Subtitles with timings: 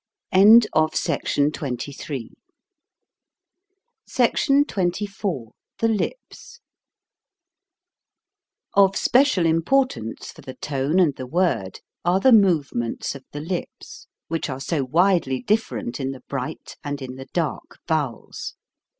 [0.33, 2.31] SECTION XXIV
[5.77, 6.59] THE LIPS
[8.73, 14.07] OF special importance for the tone and the word are the movements of the lips,
[14.27, 18.55] which are so widely different in the bright and in the dark vowels.